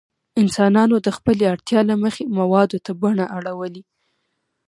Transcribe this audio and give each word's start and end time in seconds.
انسانانو 0.41 0.95
د 1.05 1.07
خپلې 1.17 1.43
اړتیا 1.53 1.81
له 1.89 1.95
مخې 2.03 2.23
موادو 2.37 2.77
ته 2.85 2.91
بڼه 3.01 3.25
اړولې. 3.37 3.83